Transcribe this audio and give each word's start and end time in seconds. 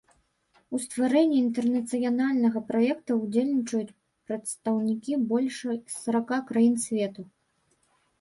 У 0.75 0.79
стварэнні 0.83 1.35
інтэрнацыянальнага 1.41 2.59
праекта 2.69 3.17
ўдзельнічаюць 3.19 3.97
прадстаўнікі 4.31 5.19
больш 5.35 5.61
сарака 5.99 6.41
краін 6.49 6.75
свету. 6.87 7.27